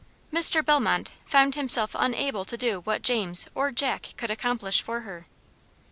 [0.33, 0.65] Mr.
[0.65, 5.27] Bellmont found himself unable to do what James or Jack could accomplish for her.